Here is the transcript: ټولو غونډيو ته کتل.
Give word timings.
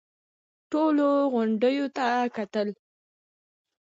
ټولو 0.71 1.07
غونډيو 1.33 1.85
ته 1.97 2.07
کتل. 2.35 2.67